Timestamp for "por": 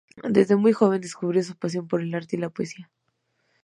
1.87-2.01